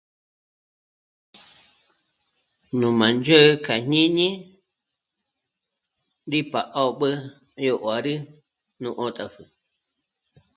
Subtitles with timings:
[2.79, 4.27] Nú mándzhë̀'ë k'a jñíni
[6.31, 7.09] rí pá'öb'ü
[7.61, 8.15] 'é ró nguàrü
[8.81, 9.43] nú 'ö̀t'apjü